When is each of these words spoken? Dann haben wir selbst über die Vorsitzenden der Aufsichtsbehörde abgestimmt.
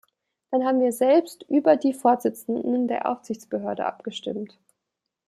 Dann 0.49 0.65
haben 0.65 0.79
wir 0.81 0.93
selbst 0.93 1.43
über 1.43 1.77
die 1.77 1.93
Vorsitzenden 1.93 2.87
der 2.87 3.05
Aufsichtsbehörde 3.07 3.85
abgestimmt. 3.85 4.57